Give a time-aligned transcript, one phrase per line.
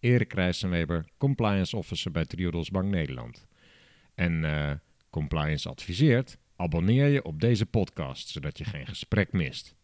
[0.00, 3.46] Erik Rijssenweber, compliance officer bij Triodos Bank Nederland.
[4.14, 4.70] En uh,
[5.10, 9.74] compliance adviseert, abonneer je op deze podcast, zodat je geen gesprek mist.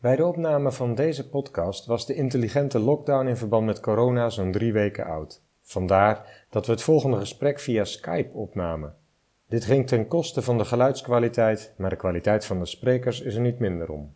[0.00, 4.52] Bij de opname van deze podcast was de intelligente lockdown in verband met corona zo'n
[4.52, 5.42] drie weken oud.
[5.60, 8.94] Vandaar dat we het volgende gesprek via Skype opnamen.
[9.48, 13.40] Dit ging ten koste van de geluidskwaliteit, maar de kwaliteit van de sprekers is er
[13.40, 14.14] niet minder om.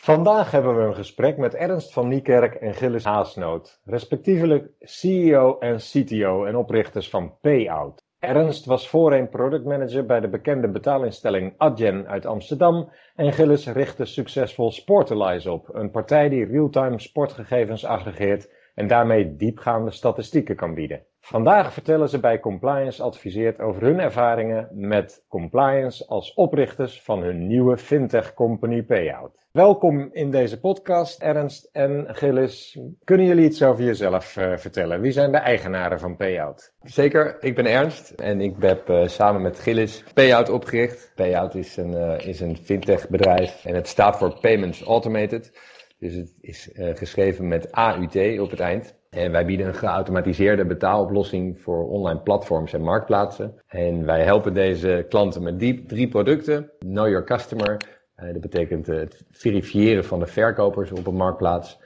[0.00, 5.76] Vandaag hebben we een gesprek met Ernst van Niekerk en Gilles Haasnoot, respectievelijk CEO en
[5.76, 8.04] CTO en oprichters van Payout.
[8.18, 14.72] Ernst was voorheen productmanager bij de bekende betaalinstelling Adyen uit Amsterdam en Gilles richtte succesvol
[14.72, 21.04] Sportalize op, een partij die real-time sportgegevens aggregeert en daarmee diepgaande statistieken kan bieden.
[21.20, 27.46] Vandaag vertellen ze bij Compliance Adviseert over hun ervaringen met compliance als oprichters van hun
[27.46, 29.44] nieuwe fintech company Payout.
[29.50, 32.78] Welkom in deze podcast, Ernst en Gilles.
[33.04, 35.00] Kunnen jullie iets over jezelf uh, vertellen?
[35.00, 36.72] Wie zijn de eigenaren van Payout?
[36.82, 41.12] Zeker, ik ben Ernst en ik heb uh, samen met Gilles Payout opgericht.
[41.14, 45.52] Payout is een, uh, is een fintech bedrijf en het staat voor Payments Automated.
[45.98, 48.96] Dus het is geschreven met AUT op het eind.
[49.10, 53.62] En wij bieden een geautomatiseerde betaaloplossing voor online platforms en marktplaatsen.
[53.66, 56.70] En wij helpen deze klanten met die drie producten.
[56.78, 57.76] Know Your Customer,
[58.16, 61.78] uh, dat betekent het verifiëren van de verkopers op een marktplaats.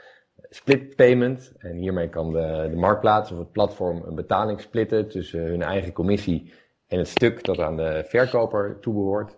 [0.48, 5.40] Split payment, en hiermee kan de, de marktplaats of het platform een betaling splitten tussen
[5.40, 6.52] hun eigen commissie
[6.86, 9.36] en het stuk dat aan de verkoper toebehoort.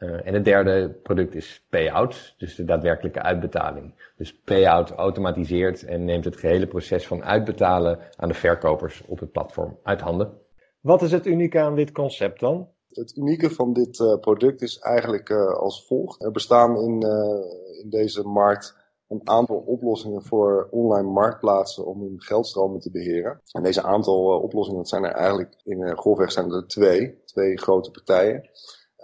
[0.00, 4.12] Uh, en het derde product is payout, dus de daadwerkelijke uitbetaling.
[4.16, 9.32] Dus payout automatiseert en neemt het gehele proces van uitbetalen aan de verkopers op het
[9.32, 10.32] platform uit handen.
[10.80, 12.68] Wat is het unieke aan dit concept dan?
[12.88, 16.24] Het unieke van dit uh, product is eigenlijk uh, als volgt.
[16.24, 18.76] Er bestaan in, uh, in deze markt
[19.08, 23.40] een aantal oplossingen voor online marktplaatsen om hun geldstromen te beheren.
[23.52, 27.90] En deze aantal oplossingen, dat zijn er eigenlijk in grofweg zijn er twee, twee grote
[27.90, 28.48] partijen.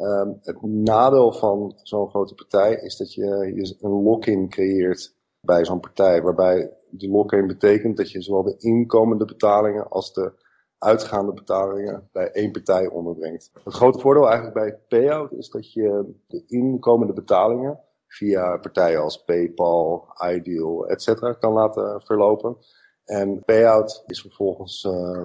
[0.01, 5.65] Um, het nadeel van zo'n grote partij is dat je, je een lock-in creëert bij
[5.65, 6.23] zo'n partij.
[6.23, 10.33] Waarbij de lock-in betekent dat je zowel de inkomende betalingen als de
[10.79, 13.51] uitgaande betalingen bij één partij onderbrengt.
[13.65, 19.25] Het grote voordeel eigenlijk bij payout is dat je de inkomende betalingen via partijen als
[19.25, 21.39] PayPal, Ideal, etc.
[21.39, 22.57] kan laten verlopen.
[23.07, 25.25] En payout is vervolgens uh,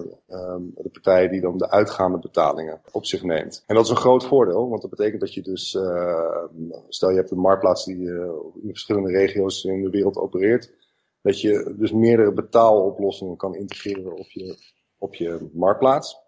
[0.75, 3.63] de partij die dan de uitgaande betalingen op zich neemt.
[3.67, 6.43] En dat is een groot voordeel, want dat betekent dat je dus, uh,
[6.89, 8.29] stel je hebt een marktplaats die uh,
[8.61, 10.73] in verschillende regio's in de wereld opereert,
[11.21, 14.57] dat je dus meerdere betaaloplossingen kan integreren op je
[14.97, 16.19] op je marktplaats.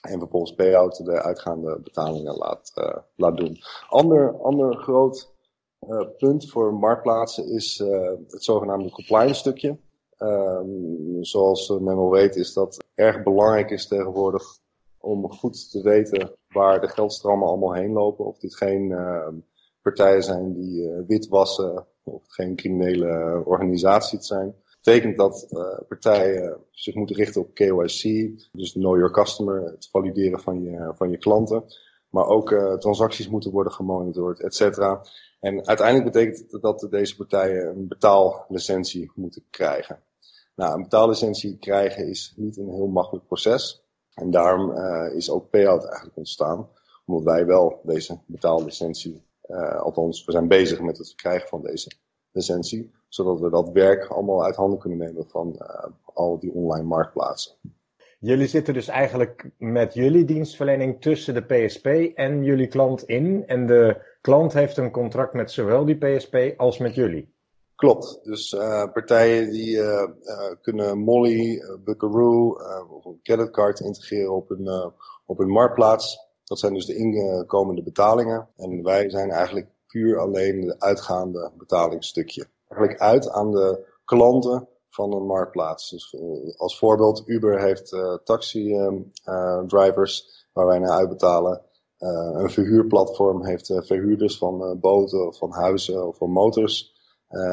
[0.00, 3.58] En vervolgens payout de uitgaande betalingen laat, uh, laat doen.
[3.88, 5.34] Ander, ander groot
[6.18, 7.78] punt voor marktplaatsen is
[8.28, 9.78] het zogenaamde compliance stukje.
[10.18, 14.42] Um, zoals men wel weet is dat erg belangrijk is tegenwoordig
[14.98, 18.24] om goed te weten waar de geldstromen allemaal heen lopen.
[18.24, 18.94] Of dit geen
[19.82, 24.54] partijen zijn die witwassen of geen criminele organisatie zijn
[24.86, 30.40] betekent dat uh, partijen zich moeten richten op KYC, dus know your customer, het valideren
[30.40, 31.64] van je, van je klanten.
[32.10, 35.04] Maar ook uh, transacties moeten worden gemonitord, et cetera.
[35.40, 40.02] En uiteindelijk betekent dat deze partijen een betaallicentie moeten krijgen.
[40.56, 43.84] Nou, een betaallicentie krijgen is niet een heel makkelijk proces.
[44.14, 46.68] En daarom uh, is ook payout eigenlijk ontstaan.
[47.04, 49.24] Omdat wij wel deze betaallicentie,
[49.78, 51.90] althans we zijn bezig met het verkrijgen van deze
[52.30, 56.86] licentie zodat we dat werk allemaal uit handen kunnen nemen van uh, al die online
[56.86, 57.54] marktplaatsen.
[58.18, 63.46] Jullie zitten dus eigenlijk met jullie dienstverlening tussen de PSP en jullie klant in.
[63.46, 67.34] En de klant heeft een contract met zowel die PSP als met jullie.
[67.76, 68.20] Klopt.
[68.22, 70.04] Dus uh, partijen die uh,
[70.62, 72.56] kunnen Molly, Buckaroo
[72.90, 74.92] of een creditcard integreren op een,
[75.26, 76.18] op een marktplaats.
[76.44, 78.48] Dat zijn dus de inkomende betalingen.
[78.56, 85.12] En wij zijn eigenlijk puur alleen de uitgaande betalingsstukje eigenlijk uit aan de klanten van
[85.12, 85.90] een marktplaats.
[85.90, 86.16] Dus
[86.56, 91.62] als voorbeeld, Uber heeft uh, taxi uh, drivers waar wij naar uitbetalen.
[91.98, 96.94] een verhuurplatform heeft verhuurders van boten of van huizen of van motors.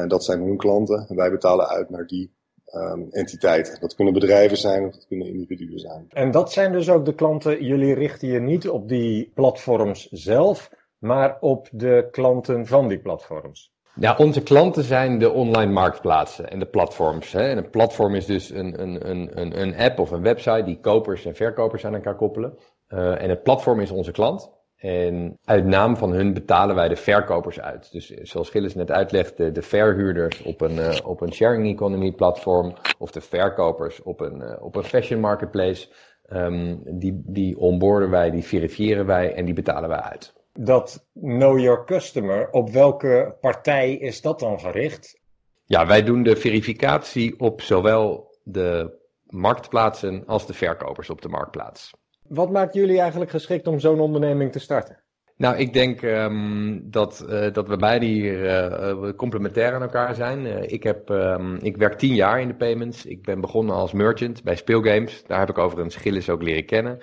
[0.08, 1.06] Dat zijn hun klanten.
[1.08, 2.34] En wij betalen uit naar die
[2.64, 3.80] ehm, entiteiten.
[3.80, 6.06] Dat kunnen bedrijven zijn of dat kunnen individuen zijn.
[6.08, 7.64] En dat zijn dus ook de klanten.
[7.64, 13.72] Jullie richten je niet op die platforms zelf, maar op de klanten van die platforms.
[13.96, 17.32] Ja, onze klanten zijn de online marktplaatsen en de platforms.
[17.32, 17.48] Hè.
[17.48, 21.24] En een platform is dus een, een, een, een app of een website die kopers
[21.24, 22.58] en verkopers aan elkaar koppelen.
[22.88, 24.50] Uh, en het platform is onze klant.
[24.76, 27.92] En uit naam van hun betalen wij de verkopers uit.
[27.92, 32.74] Dus zoals Gilles net uitlegde, de verhuurders op een, uh, op een sharing economy platform
[32.98, 35.88] of de verkopers op een, uh, op een fashion marketplace.
[36.32, 40.32] Um, die, die onboarden wij, die verifiëren wij en die betalen wij uit.
[40.52, 45.20] Dat know your customer, op welke partij is dat dan gericht?
[45.64, 51.92] Ja, wij doen de verificatie op zowel de marktplaatsen als de verkopers op de marktplaats.
[52.28, 55.02] Wat maakt jullie eigenlijk geschikt om zo'n onderneming te starten?
[55.36, 60.46] Nou, ik denk um, dat, uh, dat we beide hier uh, complementair aan elkaar zijn.
[60.70, 63.06] Ik, heb, um, ik werk tien jaar in de payments.
[63.06, 65.24] Ik ben begonnen als merchant bij speelgames.
[65.26, 66.98] Daar heb ik overigens Gilles ook leren kennen.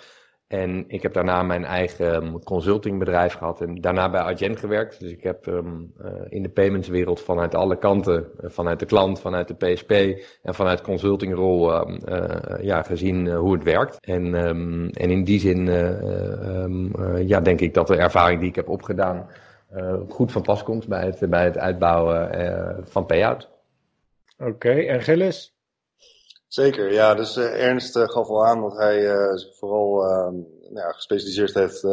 [0.52, 5.00] En ik heb daarna mijn eigen consultingbedrijf gehad en daarna bij Argent gewerkt.
[5.00, 9.20] Dus ik heb um, uh, in de paymentswereld vanuit alle kanten, uh, vanuit de klant,
[9.20, 9.92] vanuit de PSP
[10.42, 13.98] en vanuit consultingrol um, uh, ja, gezien hoe het werkt.
[14.00, 15.66] En, um, en in die zin
[17.28, 19.28] ja, denk ik dat de ervaring die ik heb opgedaan
[20.10, 22.30] goed van pas komt bij het, bij het uitbouwen
[22.84, 23.50] van payout.
[24.38, 25.61] Oké, okay, en Gilles?
[26.54, 27.16] Zeker, ja.
[27.16, 30.02] Dus uh, Ernst uh, gaf al aan dat hij uh, zich vooral
[30.62, 31.84] nou ja, gespecialiseerd heeft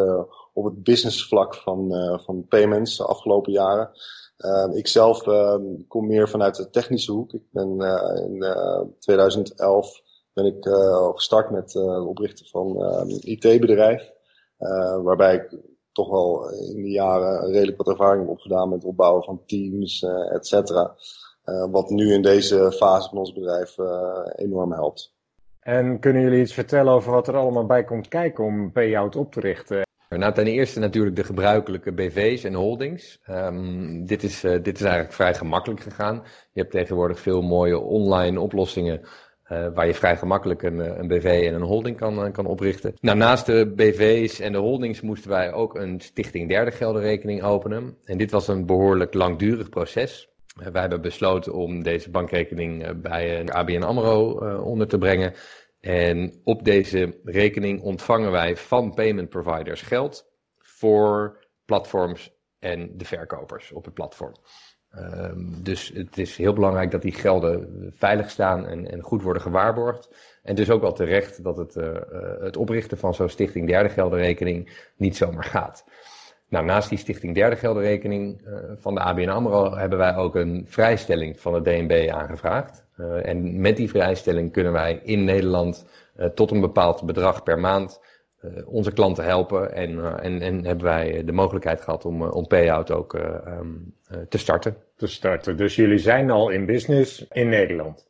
[0.52, 1.92] op het businessvlak van,
[2.24, 3.90] van payments de afgelopen jaren.
[4.72, 7.32] ik zelf ehm, kom meer vanuit de technische hoek.
[7.32, 7.80] Ik ben
[8.16, 8.44] in
[8.98, 10.00] 2011
[10.32, 10.68] ben ik
[11.14, 14.12] gestart met het oprichten van een IT-bedrijf.
[15.02, 15.58] waarbij ik
[15.92, 20.02] toch wel in die jaren redelijk wat ervaring heb opgedaan met het opbouwen van teams,
[20.30, 20.96] et cetera.
[21.48, 23.86] Uh, wat nu in deze fase van ons bedrijf uh,
[24.36, 25.14] enorm helpt.
[25.60, 29.32] En kunnen jullie iets vertellen over wat er allemaal bij komt kijken om payout op
[29.32, 29.86] te richten?
[30.08, 33.20] Nou, ten eerste natuurlijk de gebruikelijke BV's en holdings.
[33.30, 36.22] Um, dit, is, uh, dit is eigenlijk vrij gemakkelijk gegaan.
[36.52, 39.00] Je hebt tegenwoordig veel mooie online oplossingen
[39.74, 42.94] waar je vrij gemakkelijk een, een BV en een holding kan, kan oprichten.
[43.00, 47.96] Nou, naast de BV's en de holdings moesten wij ook een stichting derde geldenrekening openen.
[48.04, 50.28] En dit was een behoorlijk langdurig proces.
[50.58, 55.34] Wij hebben besloten om deze bankrekening eh, bij een ABN AMRO uh, onder te brengen.
[55.80, 63.72] En op deze rekening ontvangen wij van payment providers geld voor platforms en de verkopers
[63.72, 64.34] op het platform.
[64.96, 69.42] Um, dus het is heel belangrijk dat die gelden veilig staan en, en goed worden
[69.42, 70.08] gewaarborgd.
[70.42, 71.74] En dus ook wel terecht dat het,
[72.40, 75.84] het oprichten van zo'n stichting derde geldenrekening niet zomaar gaat.
[76.48, 80.64] Nou, naast die Stichting Derde Geldenrekening uh, van de ABN AMRO hebben wij ook een
[80.68, 82.84] vrijstelling van het DNB aangevraagd.
[82.96, 85.86] Uh, en met die vrijstelling kunnen wij in Nederland
[86.16, 88.00] uh, tot een bepaald bedrag per maand
[88.66, 89.72] onze klanten helpen.
[89.74, 93.94] En, en, en hebben wij de mogelijkheid gehad om, om payout ook um,
[94.28, 94.76] te starten.
[94.96, 95.56] Te starten.
[95.56, 98.06] Dus jullie zijn al in business in Nederland?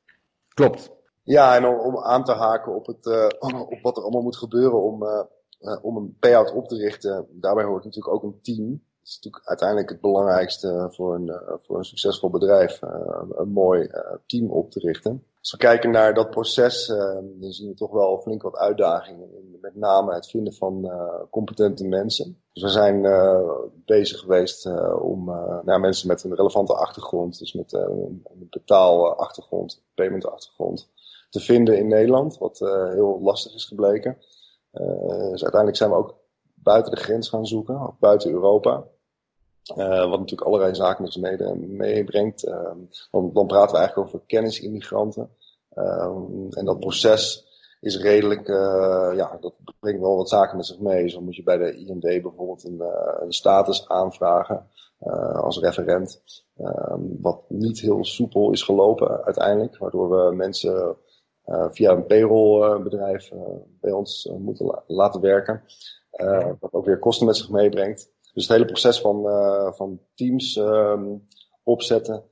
[0.55, 0.91] Klopt.
[1.23, 3.07] Ja, en om, om aan te haken op, het,
[3.73, 5.03] op wat er allemaal moet gebeuren om
[5.61, 8.69] uh, om een payout op te richten, daarbij hoort natuurlijk ook een team.
[8.69, 12.91] Dat is natuurlijk uiteindelijk het belangrijkste voor een, uh, voor een succesvol bedrijf, uh,
[13.37, 13.91] een mooi
[14.27, 15.23] team op te richten.
[15.41, 19.29] Als we kijken naar dat proces, dan zien we toch wel flink wat uitdagingen.
[19.61, 20.91] Met name het vinden van
[21.31, 22.39] competente mensen.
[22.53, 23.03] Dus we zijn
[23.85, 24.67] bezig geweest
[25.01, 25.25] om
[25.65, 30.89] nou, mensen met een relevante achtergrond, dus met een betaalachtergrond, paymentachtergrond,
[31.31, 32.59] te vinden in Nederland, wat
[32.93, 34.17] heel lastig is gebleken.
[34.81, 36.17] Uh, dus uiteindelijk zijn we ook
[36.55, 38.85] buiten de grens gaan zoeken, ook buiten Europa.
[39.77, 42.47] Uh, wat natuurlijk allerlei zaken met zich meebrengt.
[42.47, 42.71] Uh,
[43.11, 45.31] dan, praten we eigenlijk over kennisimmigranten.
[46.51, 47.47] en dat proces
[47.81, 48.47] is redelijk,
[49.17, 51.09] ja, dat brengt wel wat zaken met zich mee.
[51.09, 52.83] Zo moet je bij de IND bijvoorbeeld een,
[53.21, 54.67] een status aanvragen
[55.35, 56.23] als referent.
[57.21, 60.97] wat niet heel soepel is gelopen uiteindelijk, waardoor we mensen
[61.71, 63.41] via een payrollbedrijf uh,
[63.81, 65.63] bij ons uh, moeten laten werken.
[66.61, 68.13] wat ook weer kosten met zich meebrengt.
[68.35, 69.23] Dus het hele proces van,
[69.75, 71.27] van teams um,
[71.63, 72.23] opzetten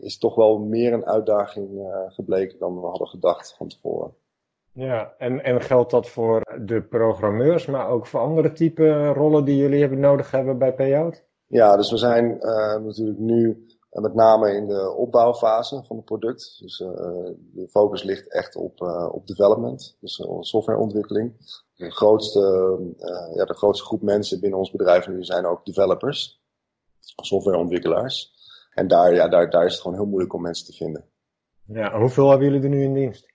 [0.00, 1.68] is toch wel meer een uitdaging
[2.08, 4.14] gebleken dan we hadden gedacht van tevoren.
[4.72, 9.56] Ja, en, en geldt dat voor de programmeurs, maar ook voor andere type rollen die
[9.56, 11.24] jullie hebben nodig hebben bij Payout?
[11.46, 12.38] Ja, dus we zijn
[12.84, 13.66] natuurlijk nu
[13.98, 16.58] en met name in de opbouwfase van het product.
[16.60, 16.88] Dus uh,
[17.52, 21.32] de focus ligt echt op, uh, op development, dus uh, softwareontwikkeling.
[21.74, 22.40] De grootste,
[23.34, 26.42] ja, de grootste groep mensen binnen ons bedrijf nu zijn ook developers,
[27.00, 28.36] softwareontwikkelaars.
[28.74, 31.04] En daar, ja, daar, daar is het gewoon heel moeilijk om mensen te vinden.
[31.64, 33.32] Ja, hoeveel hebben jullie er nu in dienst?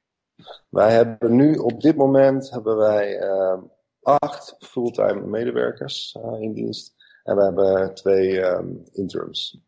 [0.69, 3.19] Wij hebben nu op dit moment hebben wij
[4.01, 6.95] acht fulltime medewerkers in dienst.
[7.23, 9.61] En we hebben twee um, interims.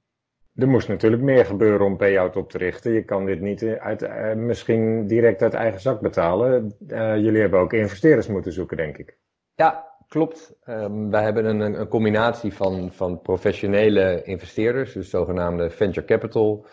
[0.56, 2.92] Er moest natuurlijk meer gebeuren om payout op te richten.
[2.92, 6.76] Je kan dit niet uit, uh, misschien direct uit eigen zak betalen.
[6.88, 9.18] Uh, jullie hebben ook investeerders moeten zoeken, denk ik.
[9.56, 10.56] Ja, klopt.
[10.70, 16.66] Um, wij hebben een, een, combinatie van, van professionele investeerders, dus zogenaamde venture capital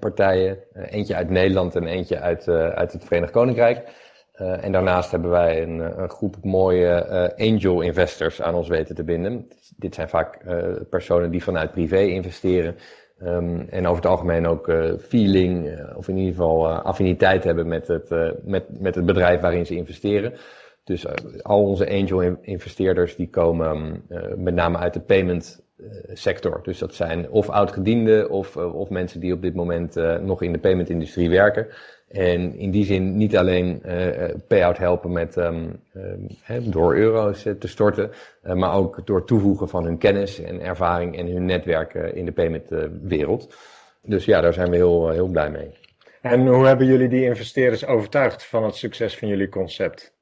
[0.00, 0.58] partijen.
[0.72, 4.08] eentje uit Nederland en eentje uit, uit het Verenigd Koninkrijk.
[4.32, 9.48] En daarnaast hebben wij een, een groep mooie angel investors aan ons weten te binden.
[9.76, 10.38] Dit zijn vaak
[10.90, 12.76] personen die vanuit privé investeren.
[13.24, 18.10] Um, en over het algemeen ook feeling, of in ieder geval affiniteit hebben met het,
[18.44, 20.32] met, met het bedrijf waarin ze investeren.
[20.84, 21.06] Dus
[21.42, 24.02] al onze angel investeerders die komen
[24.36, 25.62] met name uit de payment
[26.12, 26.60] sector.
[26.62, 30.58] Dus dat zijn of oudgedienden of, of mensen die op dit moment nog in de
[30.58, 31.66] payment industrie werken.
[32.10, 35.80] En in die zin niet alleen uh, payout helpen met, um,
[36.48, 38.10] um, door euro's te storten,
[38.44, 42.32] uh, maar ook door toevoegen van hun kennis en ervaring en hun netwerk in de
[42.32, 43.54] paymentwereld.
[44.02, 45.70] dus ja, daar zijn we heel, heel blij mee.
[46.20, 50.18] En hoe hebben jullie die investeerders overtuigd van het succes van jullie concept?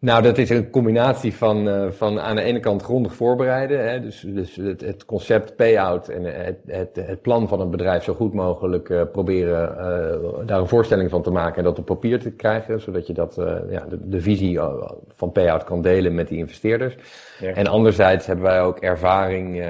[0.00, 3.88] Nou, dat is een combinatie van, uh, van aan de ene kant grondig voorbereiden.
[3.88, 8.04] Hè, dus dus het, het concept payout en het, het, het plan van het bedrijf
[8.04, 11.84] zo goed mogelijk uh, proberen uh, daar een voorstelling van te maken en dat op
[11.84, 12.80] papier te krijgen.
[12.80, 13.34] Zodat je dat,
[13.70, 14.60] ja, de, de, visie
[15.14, 16.96] van payout kan delen met die investeerders.
[17.40, 17.52] Ja.
[17.52, 19.64] En anderzijds hebben wij ook ervaring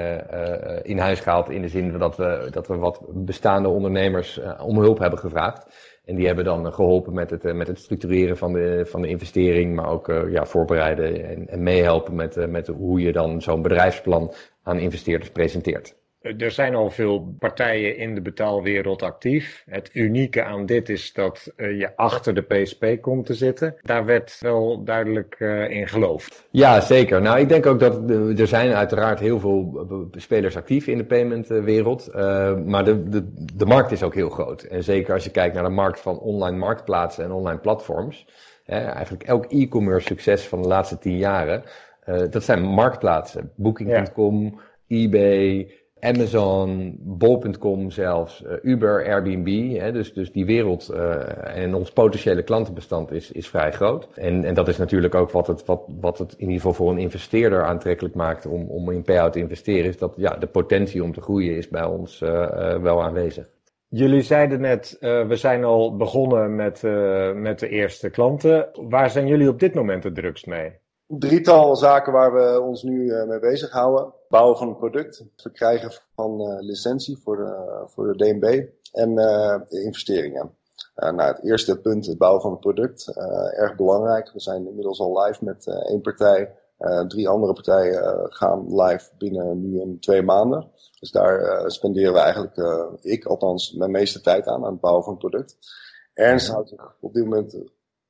[0.83, 4.99] in huis gehaald in de zin dat we, dat we wat bestaande ondernemers om hulp
[4.99, 5.65] hebben gevraagd.
[6.05, 9.07] En die hebben dan geholpen met het, eh, met het structureren van de, van de
[9.07, 13.61] investering, maar ook uh, ja, voorbereiden en, en meehelpen met, met hoe je dan zo'n
[13.61, 15.97] bedrijfsplan aan investeerders presenteert.
[16.21, 19.63] Er zijn al veel partijen in de betaalwereld actief.
[19.65, 23.75] Het unieke aan dit is dat uh, je achter de PSP komt te zitten.
[23.81, 26.47] Daar werd wel duidelijk uh, in geloofd.
[26.51, 27.21] Ja, zeker.
[27.21, 28.09] Nou, ik denk ook dat
[28.39, 32.09] er zijn uiteraard heel veel spelers actief in de paymentwereld.
[32.15, 34.61] Uh, maar de, de, de markt is ook heel groot.
[34.61, 38.27] En zeker als je kijkt naar de markt van online marktplaatsen en online platforms.
[38.63, 41.63] Hè, eigenlijk elk e-commerce succes van de laatste tien jaren.
[42.29, 43.51] dat zijn marktplaatsen.
[43.55, 44.97] Booking.com, ja.
[44.97, 49.79] eBay, Amazon, Bol.com zelfs, uh, Uber, Airbnb.
[49.79, 54.07] Hè, dus, dus die wereld uh, en ons potentiële klantenbestand is, is vrij groot.
[54.13, 56.91] En, en dat is natuurlijk ook wat het, wat, wat het in ieder geval voor
[56.91, 59.89] een investeerder aantrekkelijk maakt om, om in payout te investeren.
[59.89, 63.49] Is dat ja, de potentie om te groeien is bij ons uh, wel aanwezig.
[63.87, 66.81] Jullie zeiden net, we zijn al begonnen met,
[67.35, 68.69] met de eerste klanten.
[68.73, 70.79] Waar zijn jullie op dit moment het drukst mee?
[71.17, 74.13] drietal zaken waar we ons nu uh, mee bezighouden.
[74.29, 79.09] Bouwen van een product, het verkrijgen van uh, licentie voor de, voor de DNB en
[79.09, 80.57] uh, de investeringen.
[80.95, 83.17] nou, het eerste punt, het bouwen van het product,
[83.57, 84.31] erg belangrijk.
[84.31, 86.55] We zijn inmiddels al live met één partij.
[87.07, 90.71] drie andere partijen gaan live binnen nu in twee maanden.
[90.99, 92.57] Dus daar spenderen we eigenlijk,
[93.01, 95.57] ik althans, mijn meeste tijd aan, aan het bouwen van het product.
[96.13, 97.57] Ernst houdt zich op dit moment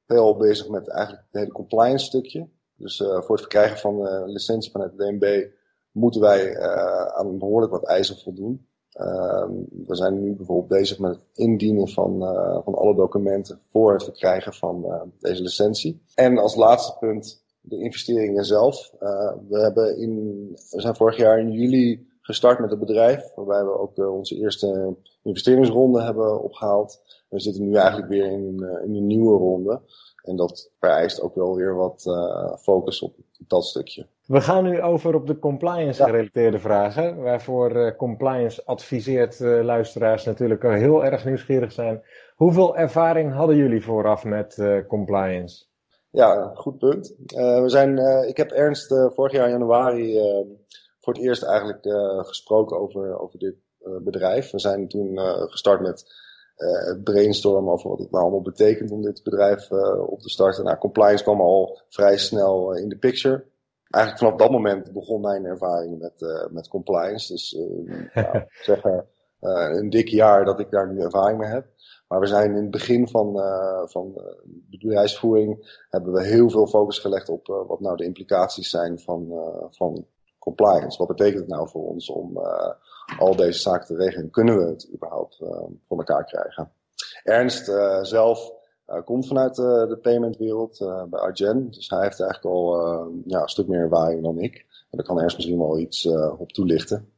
[0.08, 2.50] veel bezig met eigenlijk het hele compliance stukje.
[2.76, 5.48] Dus uh, voor het verkrijgen van uh, licentie vanuit de DNB
[5.92, 8.68] moeten wij uh, aan behoorlijk wat eisen voldoen.
[8.92, 9.52] Ehm,
[9.86, 12.20] we zijn nu bijvoorbeeld bezig met het indienen van,
[12.64, 14.86] van alle documenten voor het verkrijgen van
[15.20, 16.02] deze licentie.
[16.16, 18.92] En als laatste punt de investeringen zelf.
[19.50, 23.80] we, hebben in, we zijn vorig jaar in juli gestart met het bedrijf, waarbij we
[23.80, 27.02] ook onze eerste investeringsronde hebben opgehaald.
[27.30, 29.82] We zitten nu eigenlijk weer in, in een nieuwe ronde.
[30.24, 32.04] En dat vereist ook wel weer wat
[32.62, 33.16] focus op
[33.48, 34.08] dat stukje.
[34.30, 40.26] We gaan nu over op de compliance gerelateerde vragen, waarvoor uh, compliance adviseert uh, luisteraars
[40.26, 42.04] natuurlijk al heel erg nieuwsgierig zijn.
[42.36, 45.66] Hoeveel ervaring hadden jullie vooraf met compliance?
[46.10, 47.16] Ja, goed punt.
[47.36, 50.20] we zijn, ik heb Ernst vorig jaar januari
[51.00, 51.88] voor het eerst eigenlijk
[52.28, 53.56] gesproken over, over dit
[54.04, 54.52] bedrijf.
[54.52, 55.20] We zijn toen
[55.50, 56.06] gestart met
[57.04, 59.72] brainstormen over wat het nou allemaal betekent om dit bedrijf
[60.08, 60.64] op te starten.
[60.64, 63.46] Nou, compliance kwam al vrij snel in de picture.
[63.90, 67.32] Eigenlijk vanaf dat moment begon mijn ervaring met, met compliance.
[67.34, 67.58] Dus
[68.14, 68.82] ja, zeg
[69.40, 71.68] een dik jaar dat ik daar nu ervaring mee heb.
[72.08, 73.42] Maar we zijn in het begin van,
[73.86, 79.34] van bedrijfsvoering hebben we heel veel focus gelegd op wat nou de implicaties zijn van,
[79.72, 80.06] van
[80.40, 80.98] compliance.
[80.98, 82.40] Wat betekent het nou voor ons om
[83.18, 84.30] al deze zaken te regelen.
[84.30, 85.50] Kunnen we het überhaupt uh,
[85.88, 86.72] voor elkaar krijgen?
[87.24, 88.52] Ernst uh, zelf
[88.90, 90.78] uh, komt vanuit de paymentwereld
[91.10, 91.72] bij Argen.
[91.72, 92.78] Dus hij heeft eigenlijk al
[93.26, 94.56] ja, een stuk meer ervaring dan ik.
[94.56, 97.10] En daar kan Ernst misschien wel iets op toelichten.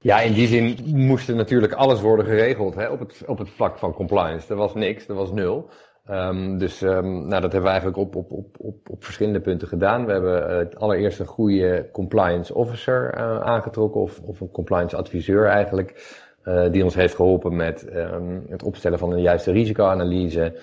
[0.00, 3.50] Ja, in die zin moest er natuurlijk alles worden geregeld hè, op, het, op het
[3.50, 4.50] vlak van compliance.
[4.50, 5.68] Er was niks, er was nul.
[6.10, 9.68] Um, dus um, nou, dat hebben we eigenlijk op, op, op, op, op verschillende punten
[9.68, 10.06] gedaan.
[10.06, 16.18] We hebben het allereerst een goede compliance officer aangetrokken, of, of een compliance adviseur eigenlijk,
[16.48, 20.54] uh, die ons heeft geholpen met um, het opstellen van een juiste risicoanalyse,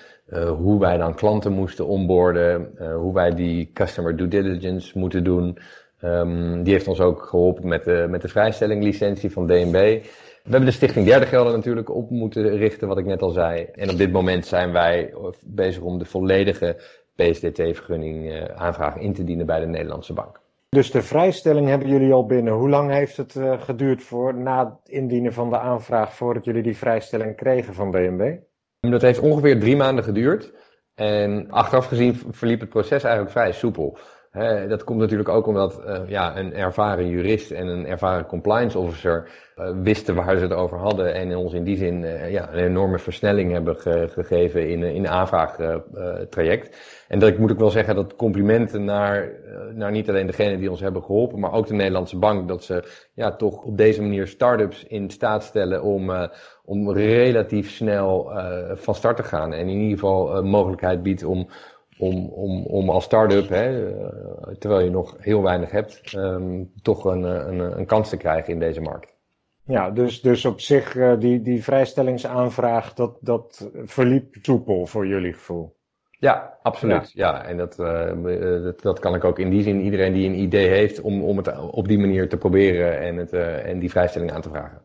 [0.58, 5.58] hoe wij dan klanten moesten onboorden, hoe wij die customer due diligence moeten doen.
[6.62, 9.72] die heeft ons ook geholpen met de, met de vrijstelling licentie van DNB.
[9.72, 13.66] We hebben de Stichting Derde Gelder natuurlijk op moeten richten, wat ik net al zei.
[13.72, 15.14] En op dit moment zijn wij
[15.44, 16.76] bezig om de volledige
[17.14, 20.40] PSDT-vergunning aanvraag in te dienen bij de Nederlandse Bank.
[20.76, 22.52] Dus de vrijstelling hebben jullie al binnen.
[22.52, 26.62] Hoe lang heeft het uh, geduurd voor na het indienen van de aanvraag voordat jullie
[26.62, 28.36] die vrijstelling kregen van DNB?
[28.80, 30.52] Dat heeft ongeveer drie maanden geduurd.
[30.94, 33.98] En achteraf gezien verliep het proces eigenlijk vrij soepel
[34.68, 39.28] dat komt natuurlijk ook omdat uh, ja, een ervaren jurist en een ervaren compliance officer
[39.58, 42.64] uh, wisten waar ze het over hadden en ons in die zin uh, ja, een
[42.64, 46.76] enorme versnelling hebben ge gegeven in, in aanvraagtraject.
[47.08, 49.30] en dat ik moet ook wel zeggen dat complimenten naar,
[49.74, 52.84] naar niet alleen degene die ons hebben geholpen, maar ook de Nederlandse bank, dat ze
[53.14, 56.12] ja, toch op deze manier start-ups in staat stellen om,
[56.64, 58.32] om relatief snel
[58.74, 61.48] van start te gaan en in ieder geval mogelijkheid biedt om
[61.98, 67.04] om, om, om als start-up, hè, eh, terwijl je nog heel weinig hebt, um, toch
[67.04, 69.14] een, een, een kans te krijgen in deze markt.
[69.66, 75.32] Ja, dus, dus op zich, uh, die, die vrijstellingsaanvraag, dat, dat verliep soepel voor jullie
[75.32, 75.74] gevoel.
[76.10, 77.12] Ja, absoluut.
[77.12, 80.28] Ja, ja en dat, uh, dat, dat, kan ik ook in die zin, iedereen die
[80.28, 83.90] een idee heeft om, om het op die manier te proberen en, het, en die
[83.90, 84.80] vrijstelling aan te vragen.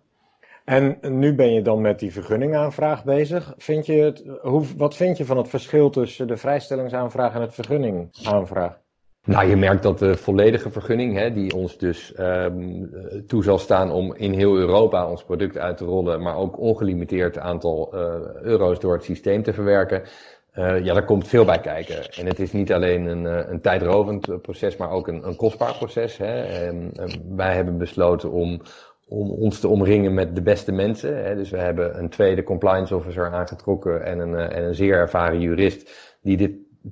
[0.72, 3.54] En nu ben je dan met die vergunningaanvraag bezig.
[3.58, 7.54] Vind je het, hoe, wat vind je van het verschil tussen de vrijstellingsaanvraag en het
[7.54, 8.80] vergunningaanvraag?
[9.26, 12.90] Nou, je merkt dat de volledige vergunning, hè, die ons dus um,
[13.28, 17.38] toe zal staan om in heel Europa ons product uit te rollen, maar ook ongelimiteerd
[17.38, 18.02] aantal uh,
[18.42, 20.02] euro's door het systeem te verwerken,
[20.56, 22.10] uh, ja, daar komt veel bij kijken.
[22.10, 26.18] En het is niet alleen een, een tijdrovend proces, maar ook een, een kostbaar proces.
[26.18, 26.42] Hè.
[26.42, 26.92] En
[27.36, 28.62] wij hebben besloten om
[29.12, 31.24] om ons te omringen met de beste mensen.
[31.24, 31.36] Hè.
[31.36, 35.40] Dus we hebben een tweede compliance officer aangetrokken en een, eh, en een zeer ervaren
[35.40, 36.52] jurist die dit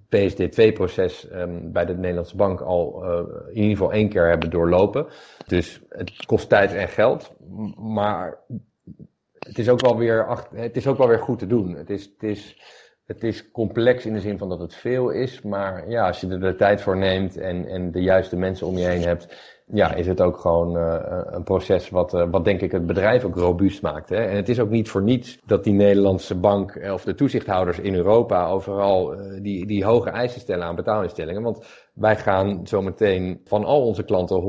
[0.10, 4.49] PSD2-proces um, ehm, bij de Nederlandse bank al uh, in ieder geval één keer hebben
[4.49, 5.08] doorlopen.
[5.47, 7.36] Dus het kost tijd en geld,
[7.77, 8.38] maar
[9.39, 11.75] het is ook wel weer, het is ook wel weer goed te doen.
[11.75, 12.62] Het is, het is,
[13.05, 16.27] het is complex in de zin van dat het veel is, maar ja, als je
[16.27, 19.93] er de tijd voor neemt en, en de juiste mensen om je heen hebt, ja,
[19.93, 23.36] is het ook gewoon uh, een proces wat, uh, wat denk ik het bedrijf ook
[23.36, 24.10] robuust maakt.
[24.10, 24.15] Hè?
[24.15, 27.95] En het is ook niet voor niets dat die Nederlandse bank of de toezichthouders in
[27.95, 31.41] Europa overal die, die hoge eisen stellen aan betaalinstellingen.
[31.41, 34.41] Want wij gaan zometeen van al onze klanten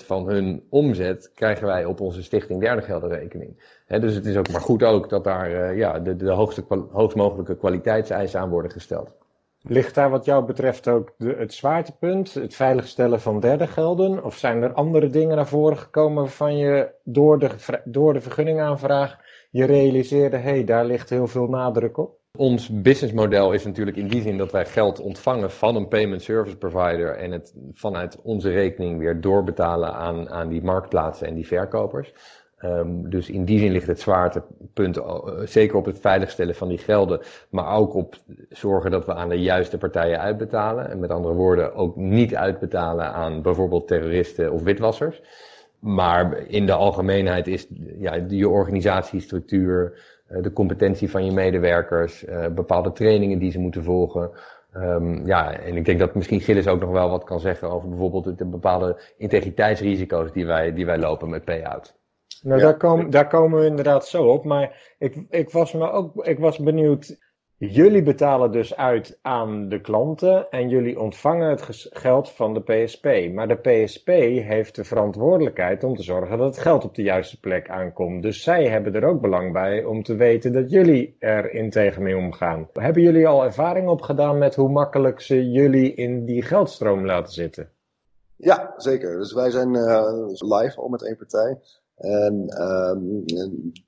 [0.00, 3.82] 100% van hun omzet krijgen wij op onze stichting derde geldenrekening.
[3.86, 7.56] Dus het is ook maar goed ook dat daar ja, de, de hoogste, hoogst mogelijke
[7.56, 9.16] kwaliteitseisen aan worden gesteld.
[9.62, 14.24] Ligt daar wat jou betreft ook de, het zwaartepunt, het veiligstellen van derde gelden?
[14.24, 19.16] Of zijn er andere dingen naar voren gekomen waarvan je door de, door de vergunningaanvraag
[19.50, 22.16] je realiseerde, hé, hey, daar ligt heel veel nadruk op?
[22.36, 26.56] Ons businessmodel is natuurlijk in die zin dat wij geld ontvangen van een payment service
[26.56, 32.12] provider en het vanuit onze rekening weer doorbetalen aan, aan die marktplaatsen en die verkopers.
[32.64, 36.78] Um, dus in die zin ligt het zwaartepunt uh, zeker op het veiligstellen van die
[36.78, 38.16] gelden, maar ook op
[38.50, 40.90] zorgen dat we aan de juiste partijen uitbetalen.
[40.90, 45.22] En met andere woorden ook niet uitbetalen aan bijvoorbeeld terroristen of witwassers.
[45.78, 47.66] Maar in de algemeenheid is
[47.98, 53.84] ja, je organisatiestructuur, uh, de competentie van je medewerkers, uh, bepaalde trainingen die ze moeten
[53.84, 54.30] volgen.
[54.76, 57.88] Um, ja, en ik denk dat misschien Gilles ook nog wel wat kan zeggen over
[57.88, 61.96] bijvoorbeeld de bepaalde integriteitsrisico's die wij, die wij lopen met payout.
[62.42, 64.44] Nou, daar, komen, daar komen we inderdaad zo op.
[64.44, 67.16] Maar ik, ik, was me ook, ik was benieuwd.
[67.60, 73.04] Jullie betalen dus uit aan de klanten en jullie ontvangen het geld van de PSP.
[73.32, 77.40] Maar de PSP heeft de verantwoordelijkheid om te zorgen dat het geld op de juiste
[77.40, 78.22] plek aankomt.
[78.22, 82.16] Dus zij hebben er ook belang bij om te weten dat jullie er integer mee
[82.16, 82.68] omgaan.
[82.72, 87.70] Hebben jullie al ervaring opgedaan met hoe makkelijk ze jullie in die geldstroom laten zitten?
[88.36, 89.18] Ja, zeker.
[89.18, 91.58] Dus wij zijn uh, live al met één partij.
[91.98, 93.24] En um,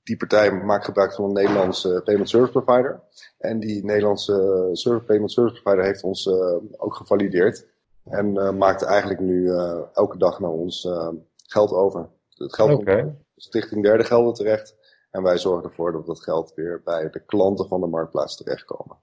[0.02, 3.02] die partij maakt gebruik van een Nederlandse payment service provider.
[3.38, 7.66] En die Nederlandse service, payment service provider heeft ons uh, ook gevalideerd.
[8.04, 10.88] En uh, maakt eigenlijk nu uh, elke dag naar ons
[11.46, 12.08] geld over.
[12.28, 13.00] Het geld okay.
[13.02, 14.76] komt Stichting Derde Gelden terecht.
[15.10, 18.96] En wij zorgen ervoor dat dat geld weer bij de klanten van de marktplaats terechtkomen.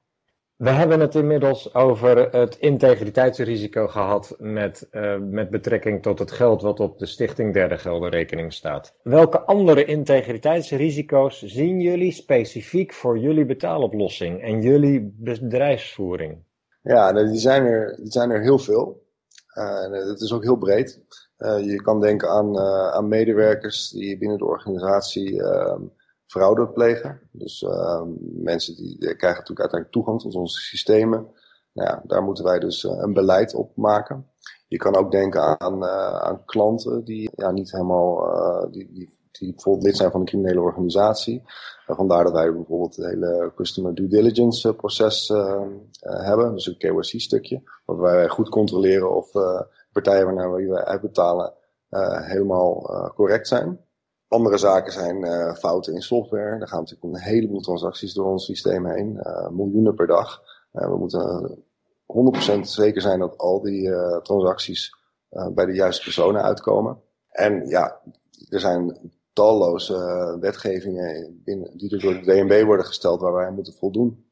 [0.57, 6.61] We hebben het inmiddels over het integriteitsrisico gehad met, uh, met betrekking tot het geld
[6.61, 8.93] wat op de Stichting Derde Geldenrekening staat.
[9.03, 16.37] Welke andere integriteitsrisico's zien jullie specifiek voor jullie betaaloplossing en jullie bedrijfsvoering?
[16.81, 19.05] Ja, die zijn er, die zijn er heel veel.
[19.53, 21.01] Uh, dat is ook heel breed.
[21.37, 22.59] Uh, je kan denken aan,
[22.93, 25.81] aan medewerkers die binnen de organisatie ehm,
[26.27, 27.19] fraude plegen.
[27.31, 28.01] Dus uh,
[28.33, 31.27] mensen die, krijgen natuurlijk uiteindelijk toegang tot onze systemen.
[31.73, 34.27] Nou ja, daar moeten wij dus uh, een beleid op maken.
[34.67, 39.17] Je kan ook denken aan, uh, aan klanten die ja, niet helemaal, uh, die, die,
[39.31, 41.43] die bijvoorbeeld lid zijn van een criminele organisatie.
[41.85, 45.27] vandaar dat wij bijvoorbeeld het hele customer due diligence proces
[45.99, 46.53] hebben.
[46.53, 47.61] Dus een KYC stukje.
[47.85, 49.31] Waarbij wij goed controleren of
[49.91, 51.53] partijen waarnaar we uitbetalen
[52.21, 52.81] helemaal
[53.15, 53.86] correct zijn.
[54.27, 56.57] Andere zaken zijn uh, fouten in software.
[56.57, 59.19] Daar gaan natuurlijk een heleboel transacties door ons systeem heen.
[59.23, 60.41] Uh, miljoenen per dag.
[60.73, 61.57] Uh, we moeten
[62.57, 64.95] 100% zeker zijn dat al die transacties
[65.53, 67.01] bij de juiste personen uitkomen.
[67.29, 68.01] En ja,
[68.49, 71.41] er zijn talloze wetgevingen
[71.73, 74.26] die er door de DNB worden gesteld waar wij moeten voldoen.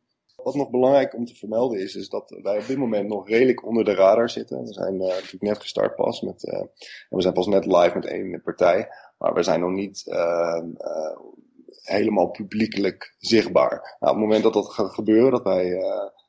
[0.46, 3.66] Wat nog belangrijk om te vermelden is, is dat wij op dit moment nog redelijk
[3.66, 4.64] onder de radar zitten.
[4.64, 6.70] We zijn natuurlijk net gestart pas met, en
[7.10, 8.88] we zijn pas net live met één partij.
[9.18, 11.18] Maar we zijn nog niet uh, uh,
[11.82, 13.98] helemaal publiekelijk zichtbaar.
[14.00, 15.82] Nou, op het moment dat dat gaat gebeuren, dat wij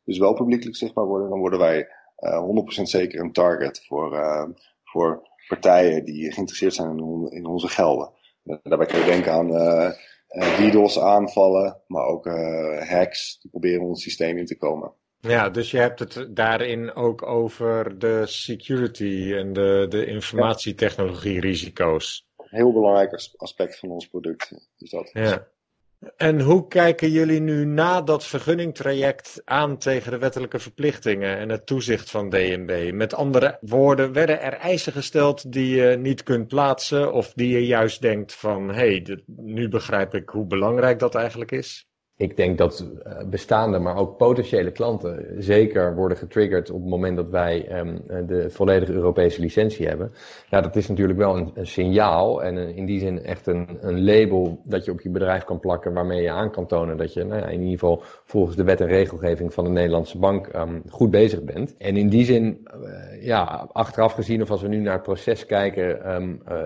[0.05, 1.89] dus wel publiekelijk zichtbaar worden, dan worden wij
[2.81, 4.19] 100% zeker een target voor,
[4.85, 8.11] voor partijen die geïnteresseerd zijn in, in onze gelden.
[8.63, 9.49] Daarbij kun je denken aan
[10.41, 12.27] DDoS aanvallen, maar ook
[12.89, 14.93] hacks die proberen ons systeem in te komen.
[15.21, 22.27] Ja, dus je hebt het daarin ook over de security en de, de informatietechnologie risico's
[22.57, 24.69] heel belangrijk aspect van ons product.
[24.79, 25.11] Is dat.
[25.13, 25.47] Ja.
[26.17, 31.67] En hoe kijken jullie nu na dat vergunningtraject aan tegen de wettelijke verplichtingen en het
[31.67, 32.91] toezicht van DNB?
[32.93, 37.67] Met andere woorden, werden er eisen gesteld die je niet kunt plaatsen of die je
[37.67, 41.86] juist denkt van hé, hey, nu begrijp ik hoe belangrijk dat eigenlijk is?
[42.19, 47.17] Ik denk dat eh, bestaande, maar ook potentiële klanten zeker worden getriggerd op het moment
[47.17, 50.13] dat wij um, de volledige Europese licentie hebben.
[50.51, 54.61] Ja, dat is natuurlijk wel een, signaal en in die zin echt een, een, label
[54.65, 57.41] dat je op je bedrijf kan plakken waarmee je aan kan tonen dat je nou
[57.41, 61.11] ja, in ieder geval volgens de wet en regelgeving van de Nederlandse bank um, goed
[61.11, 61.75] bezig bent.
[61.79, 65.47] En in die zin, uh, ja, achteraf gezien of als we nu naar het proces
[65.47, 65.99] kijken,
[66.49, 66.65] uh,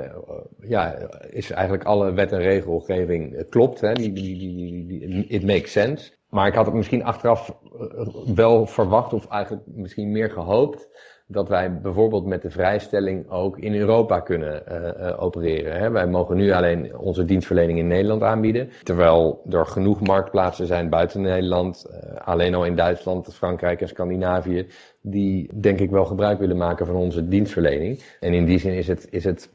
[0.60, 0.96] ja,
[1.30, 3.80] is eigenlijk alle wet en regelgeving klopt.
[3.80, 3.92] Hè?
[3.92, 6.12] Die, die, die, die, it makes sense.
[6.28, 10.88] Maar ik had het misschien achteraf eh, wel verwacht, of eigenlijk misschien meer gehoopt,
[11.26, 15.78] dat wij bijvoorbeeld met de vrijstelling ook in Europa kunnen uh, uh, opereren.
[15.78, 15.90] Hè.
[15.90, 21.20] Wij mogen nu alleen onze dienstverlening in Nederland aanbieden, terwijl er genoeg marktplaatsen zijn buiten
[21.20, 21.86] Nederland,
[22.24, 24.66] alleen al in Duitsland, Frankrijk en Scandinavië,
[25.00, 28.02] die denk ik wel gebruik willen maken van onze dienstverlening.
[28.20, 29.50] En in die zin is het, is het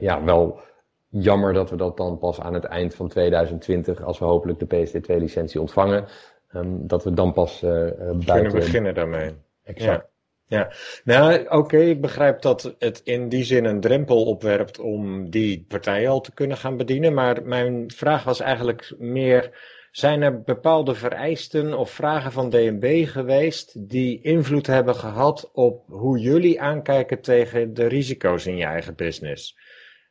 [0.00, 0.60] ja, wel
[1.20, 4.66] jammer dat we dat dan pas aan het eind van 2020, als we hopelijk de
[4.66, 6.06] PSD2-licentie ontvangen,
[6.54, 8.24] um, dat we dan pas uh, buiten...
[8.24, 9.34] Kunnen beginnen daarmee.
[9.64, 10.08] Exact.
[10.46, 10.58] Ja.
[10.58, 10.72] ja.
[11.04, 16.10] nou oké, ik begrijp dat het in die zin een drempel opwerpt om die partijen
[16.10, 17.14] al te kunnen gaan bedienen.
[17.14, 19.50] Maar mijn vraag was eigenlijk meer,
[19.90, 26.18] zijn er bepaalde vereisten of vragen van DNB geweest die invloed hebben gehad op hoe
[26.18, 29.56] jullie aankijken tegen de risico's in je eigen business?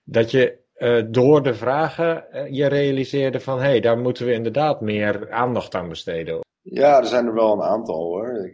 [0.04, 4.34] Dat je uh, door de vragen uh, je realiseerde van hé, hey, daar moeten we
[4.34, 6.40] inderdaad meer aandacht aan besteden.
[6.62, 8.50] Ja, er zijn er wel een aantal hoor.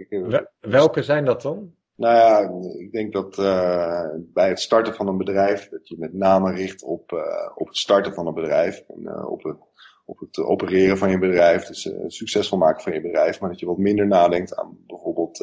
[0.60, 1.74] welke zijn dat dan?
[1.96, 2.40] Nou ja,
[2.80, 6.84] ik denk dat uh, bij het starten van een bedrijf, dat je met name richt
[6.84, 7.12] op,
[7.56, 8.84] op het starten van een bedrijf.
[8.88, 9.58] En op, het,
[10.06, 13.40] op het opereren van je bedrijf, dus het succesvol maken van je bedrijf.
[13.40, 15.40] Maar dat je wat minder nadenkt aan bijvoorbeeld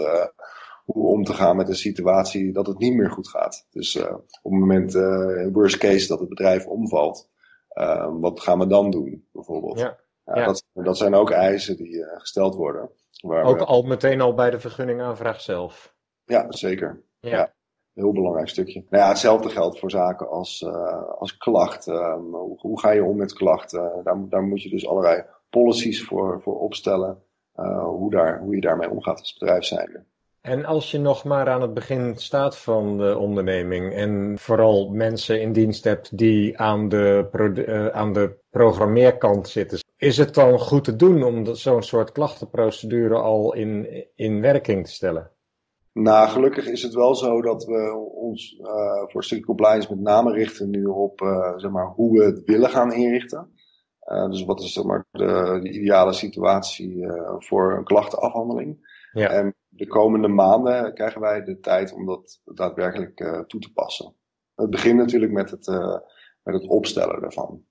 [0.86, 3.66] hoe om te gaan met een situatie dat het niet meer goed gaat.
[3.70, 7.30] Dus uh, op het moment, uh, worst case, dat het bedrijf omvalt,
[7.74, 9.78] uh, wat gaan we dan doen, bijvoorbeeld?
[9.78, 9.98] Ja.
[10.24, 10.44] ja.
[10.44, 12.90] Dat, dat, zijn ook eisen die gesteld worden.
[13.20, 15.94] Waar ook al meteen al bij de vergunningaanvraag zelf.
[16.24, 17.02] Ja, zeker.
[17.20, 17.30] Ja.
[17.30, 17.54] ja.
[17.92, 18.84] Heel belangrijk stukje.
[18.90, 20.66] Nou ja, hetzelfde geldt voor zaken als,
[21.18, 21.86] als klacht.
[21.86, 24.00] Ehm, hoe, hoe, ga je om met klachten?
[24.04, 27.22] daar, daar moet je dus allerlei policies voor, voor opstellen.
[27.84, 30.04] hoe, daar, hoe je daarmee omgaat als bedrijf zijnde.
[30.46, 35.40] En als je nog maar aan het begin staat van de onderneming en vooral mensen
[35.40, 37.28] in dienst hebt die aan de,
[37.68, 43.14] uh, aan de programmeerkant zitten, is het dan goed te doen om zo'n soort klachtenprocedure
[43.14, 45.30] al in, in werking te stellen?
[45.92, 48.68] Nou, gelukkig is het wel zo dat we ons uh,
[49.06, 52.70] voor stuk compliance met name richten nu op uh, zeg maar, hoe we het willen
[52.70, 53.50] gaan inrichten.
[54.30, 57.06] dus wat is zeg maar, de, de ideale situatie
[57.38, 58.94] voor een klachtenafhandeling?
[59.12, 59.28] Ja.
[59.28, 64.14] En de komende maanden krijgen wij de tijd om dat daadwerkelijk toe te passen.
[64.54, 65.66] Het begint natuurlijk met het,
[66.42, 67.64] met het opstellen daarvan.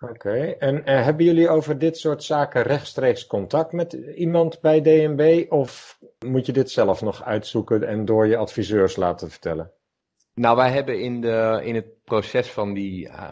[0.00, 5.46] Oké, en uh, hebben jullie over dit soort zaken rechtstreeks contact met iemand bij DNB
[5.48, 9.72] of moet je dit zelf nog uitzoeken en door je adviseurs laten vertellen?
[10.38, 13.30] Nou, wij hebben in, de, in het proces van, die, uh,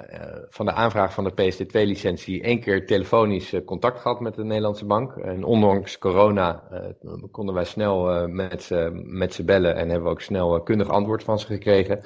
[0.48, 5.16] van de aanvraag van de PSD2-licentie één keer telefonisch contact gehad met de Nederlandse bank.
[5.16, 6.62] En ondanks corona
[7.30, 11.38] konden wij snel met, met ze bellen en hebben we ook snel kundig antwoord van
[11.38, 12.04] ze gekregen.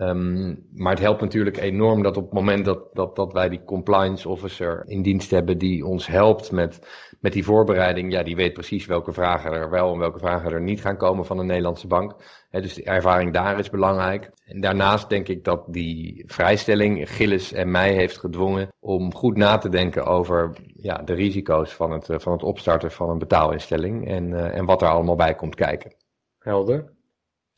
[0.00, 3.64] Um, maar het helpt natuurlijk enorm dat op het moment dat, dat, dat wij die
[3.64, 6.88] compliance officer in dienst hebben die ons helpt met,
[7.20, 10.60] met die voorbereiding, ja, die weet precies welke vragen er wel en welke vragen er
[10.60, 12.14] niet gaan komen van de Nederlandse bank.
[12.50, 14.30] dus de ervaring daar is belangrijk.
[14.44, 19.58] En daarnaast denk ik dat die vrijstelling Gilles en mij heeft gedwongen om goed na
[19.58, 24.30] te denken over ja, de risico's van het, van het opstarten van een betaalinstelling en,
[24.30, 25.94] uh, en wat er allemaal bij komt kijken.
[26.38, 26.98] Helder.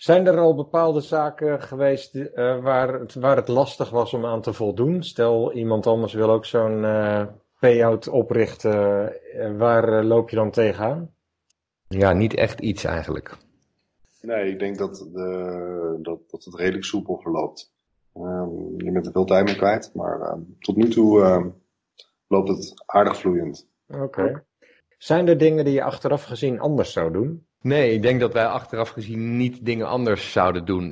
[0.02, 4.40] Zijn er al bepaalde zaken geweest uh, waar, het, waar het lastig was om aan
[4.40, 5.02] te voldoen?
[5.02, 7.26] Stel, iemand anders wil ook zo'n uh,
[7.58, 9.12] payout oprichten.
[9.34, 11.14] Uh, waar loop je dan tegenaan?
[11.88, 13.36] Ja, niet echt iets eigenlijk.
[14.20, 17.72] Nee, ik denk dat, de, dat, dat het redelijk soepel verloopt.
[18.14, 21.46] Um, je bent er veel tijd mee kwijt, maar uh, tot nu toe uh,
[22.26, 23.68] loopt het aardig vloeiend.
[23.88, 24.44] Oké.
[24.98, 27.46] Zijn er dingen die je achteraf gezien anders zou doen?
[27.62, 30.88] Nee, ik denk dat wij achteraf gezien niet dingen anders zouden doen.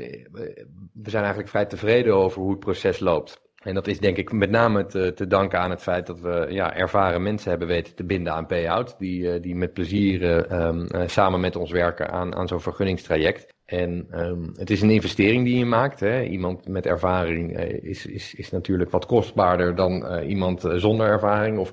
[0.93, 3.41] We zijn eigenlijk vrij tevreden over hoe het proces loopt.
[3.61, 6.47] En dat is denk ik met name te, te danken aan het feit dat we
[6.49, 8.99] ja, ervaren mensen hebben weten te binden aan payout.
[8.99, 13.55] Die, eh, die met plezier um, samen met ons werken aan, aan zo'n vergunningstraject.
[13.65, 16.01] En um, het is een investering die je maakt.
[16.01, 16.23] Hè.
[16.23, 21.59] Iemand met ervaring is, is, is natuurlijk wat kostbaarder dan iemand zonder ervaring.
[21.59, 21.73] Of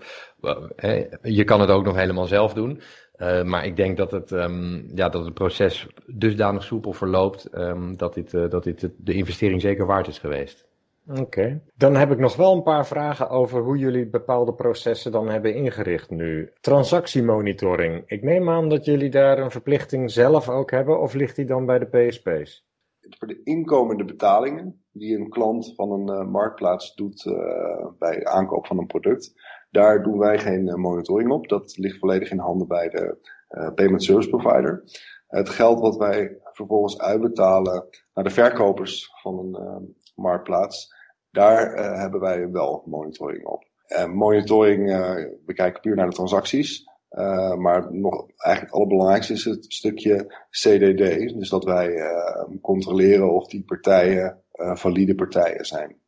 [1.22, 2.82] je kan het ook nog helemaal zelf doen.
[3.21, 7.97] Uh, maar ik denk dat het, um, ja, dat het proces dusdanig soepel verloopt um,
[7.97, 10.65] dat dit, uh, dat dit de investering zeker waard is geweest.
[11.10, 11.21] Oké.
[11.21, 11.62] Okay.
[11.75, 15.56] Dan heb ik nog wel een paar vragen over hoe jullie bepaalde processen dan hebben
[15.56, 16.51] ingericht nu.
[16.62, 18.03] Transactiemonitoring.
[18.06, 21.65] Ik neem aan dat jullie daar een verplichting zelf ook hebben, of ligt die dan
[21.65, 22.65] bij de PSP's?
[23.10, 27.36] Voor de inkomende betalingen die een klant van een uh, marktplaats doet
[27.99, 29.34] bij aankoop van een product,
[29.69, 31.47] daar doen wij geen eh, monitoring op.
[31.47, 33.17] Dat ligt volledig in handen bij de
[33.49, 34.84] uh, payment service provider.
[35.27, 39.75] Het geld wat wij vervolgens uitbetalen naar de verkopers van een uh,
[40.15, 40.95] marktplaats,
[41.32, 43.63] daar hebben wij wel monitoring op.
[43.86, 44.88] En monitoring,
[45.45, 46.84] we kijken puur naar de transacties.
[47.58, 51.38] maar nog eigenlijk het allerbelangrijkste is het stukje CDD.
[51.38, 52.01] Dus dat wij
[52.62, 56.01] controleren of die partijen valide partijen zijn.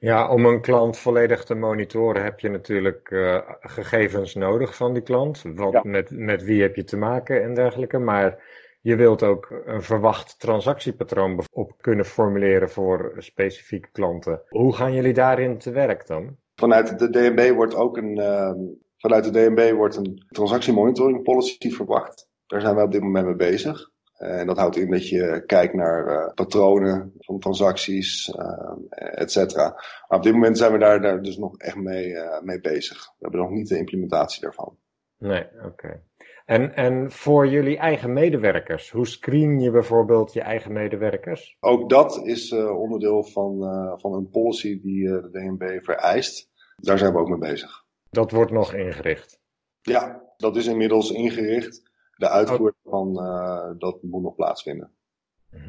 [0.00, 5.02] Ja, om een klant volledig te monitoren heb je natuurlijk uh, gegevens nodig van die
[5.02, 5.42] klant.
[5.54, 5.80] Wat, ja.
[5.84, 7.98] met, met wie heb je te maken en dergelijke.
[7.98, 8.42] Maar
[8.80, 14.42] je wilt ook een verwacht transactiepatroon op kunnen formuleren voor specifieke klanten.
[14.48, 16.36] Hoe gaan jullie daarin te werk dan?
[16.54, 18.52] Vanuit de DNB wordt ook een, uh,
[18.96, 22.28] vanuit de DNB wordt een transactiemonitoring policy verwacht.
[22.46, 23.90] Daar zijn wij op dit moment mee bezig.
[24.20, 29.68] En dat houdt in dat je kijkt naar uh, patronen van transacties, uh, et cetera.
[30.08, 33.06] Maar op dit moment zijn we daar, daar dus nog echt mee, uh, mee bezig.
[33.06, 34.76] We hebben nog niet de implementatie daarvan.
[35.18, 35.66] Nee, oké.
[35.66, 36.02] Okay.
[36.44, 41.56] En, en voor jullie eigen medewerkers, hoe screen je bijvoorbeeld je eigen medewerkers?
[41.60, 43.58] Ook dat is onderdeel van,
[44.00, 46.50] van een policy die de DNB vereist.
[46.76, 47.84] Daar zijn we ook mee bezig.
[48.10, 49.40] Dat wordt nog ingericht?
[49.82, 54.92] Ja, dat is inmiddels ingericht de uitvoer van uh, dat moet nog plaatsvinden.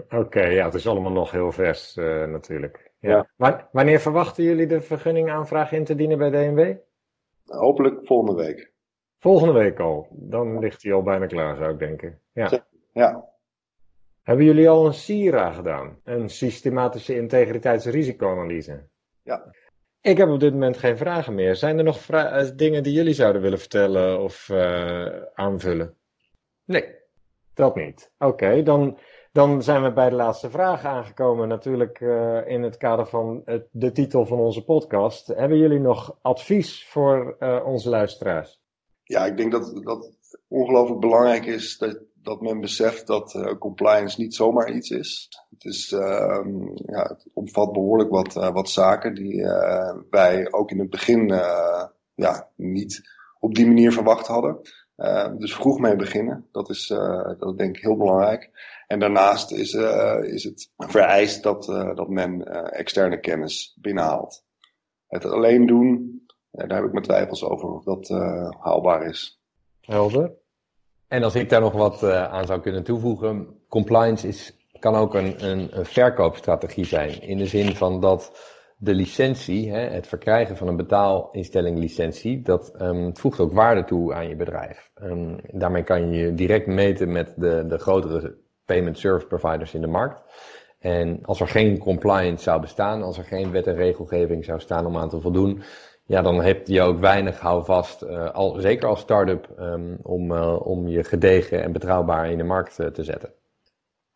[0.03, 2.91] Oké, okay, ja, het is allemaal nog heel vers uh, natuurlijk.
[2.99, 3.27] Ja.
[3.37, 3.69] ja.
[3.71, 6.75] Wanneer verwachten jullie de vergunningaanvraag in te dienen bij DNW?
[7.45, 8.71] Hopelijk volgende week.
[9.19, 10.07] Volgende week al.
[10.11, 12.19] Dan ligt hij al bijna klaar, zou ik denken.
[12.33, 12.65] Ja.
[12.93, 13.29] ja.
[14.21, 15.99] Hebben jullie al een SIRA gedaan?
[16.03, 18.87] Een systematische integriteitsrisicoanalyse?
[19.23, 19.53] Ja.
[20.01, 21.55] Ik heb op dit moment geen vragen meer.
[21.55, 25.97] Zijn er nog eh, dingen die jullie zouden willen vertellen of uh, aanvullen?
[26.65, 26.95] Nee,
[27.61, 28.11] dat niet.
[28.17, 28.97] Oké, dan,
[29.31, 31.47] dan zijn we bij de laatste vraag aangekomen.
[31.47, 35.27] Natuurlijk uh, in het kader van het, de titel van onze podcast.
[35.27, 38.61] Hebben jullie nog advies voor uh, onze luisteraars?
[39.03, 40.11] Ja, ik denk dat, dat
[40.47, 45.29] ongelooflijk belangrijk is dat, dat men beseft dat uh, compliance niet zomaar iets is.
[45.49, 49.45] Het, is, ehm, ja, omvat behoorlijk wat, wat zaken die
[50.09, 51.27] wij ook in het begin
[52.15, 53.01] ja, niet
[53.39, 54.59] op die manier verwacht hadden.
[55.01, 58.49] Uh, dus vroeg mee beginnen, dat is, uh, dat denk ik heel belangrijk.
[58.87, 64.43] En daarnaast is, uh, is het vereist dat, dat men externe kennis binnenhaalt.
[65.07, 68.09] Het alleen doen, daar heb ik mijn twijfels over of dat
[68.59, 69.41] haalbaar is.
[69.81, 70.31] Helder.
[71.07, 75.45] En als ik daar nog wat aan zou kunnen toevoegen, compliance is, kan ook een,
[75.45, 77.21] een verkoopstrategie zijn.
[77.21, 78.31] In de zin van dat
[78.83, 84.13] de licentie, hè, het verkrijgen van een betaalinstelling licentie, dat um, voegt ook waarde toe
[84.13, 84.91] aan je bedrijf.
[85.03, 89.81] Um, daarmee kan je je direct meten met de, de grotere payment service providers in
[89.81, 90.21] de markt.
[90.79, 94.85] En als er geen compliance zou bestaan, als er geen wet en regelgeving zou staan
[94.85, 95.61] om aan te voldoen,
[96.03, 100.67] ja, dan heb je ook weinig houvast, uh, al, zeker als start-up, um, om, uh,
[100.67, 103.33] om je gedegen en betrouwbaar in de markt uh, te zetten.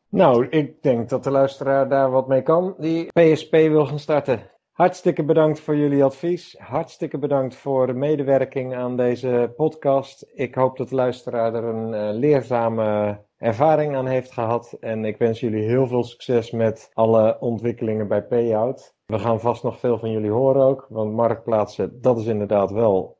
[0.09, 4.53] Nou, ik denk dat de luisteraar daar wat mee kan, die PSP wil gaan starten.
[4.75, 6.55] Hartstikke bedankt voor jullie advies.
[6.57, 10.25] Hartstikke bedankt voor de medewerking aan deze podcast.
[10.33, 14.77] Ik hoop dat de luisteraar er een uh, leerzame ervaring aan heeft gehad.
[14.79, 18.95] En ik wens jullie heel veel succes met alle ontwikkelingen bij Payout.
[19.05, 20.85] We gaan vast nog veel van jullie horen ook.
[20.89, 23.17] Want marktplaatsen, dat is inderdaad wel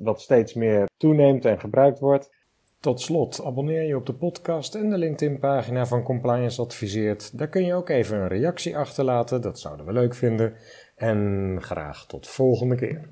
[0.00, 2.30] wat steeds meer toeneemt en gebruikt wordt.
[2.80, 7.38] Tot slot, abonneer je op de podcast en de LinkedIn-pagina van Compliance Adviseert.
[7.38, 10.54] Daar kun je ook even een reactie achterlaten, dat zouden we leuk vinden.
[10.96, 13.08] En graag tot volgende keer.